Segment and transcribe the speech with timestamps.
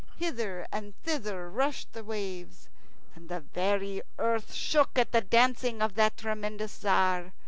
[0.15, 2.69] Hither and thither rushed the waves,
[3.13, 7.33] and the very earth shook at the dancing of that tremendous Tzar.